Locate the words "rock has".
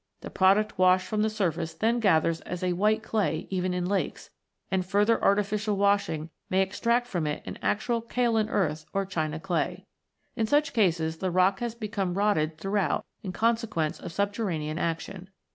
11.29-11.75